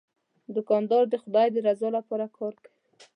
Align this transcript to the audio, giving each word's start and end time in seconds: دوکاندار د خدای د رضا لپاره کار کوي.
دوکاندار 0.55 1.03
د 1.09 1.15
خدای 1.23 1.47
د 1.51 1.57
رضا 1.67 1.89
لپاره 1.97 2.25
کار 2.37 2.53
کوي. 2.63 2.77